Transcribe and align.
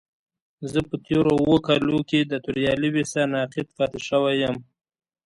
زه 0.71 0.79
په 0.89 0.95
تېرو 1.05 1.31
اوو 1.39 1.57
کالو 1.67 1.99
کې 2.09 2.19
د 2.23 2.33
توريالي 2.45 2.89
ويسا 2.91 3.23
ناقد 3.33 3.67
پاتې 3.77 3.99
شوی 4.07 4.35
يم. 4.43 4.55